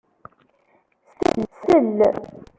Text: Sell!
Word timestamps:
Sell! 1.63 2.03